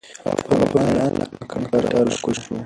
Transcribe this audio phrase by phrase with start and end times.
[0.49, 2.55] هغه په مېړانه له کټه راکوز شو.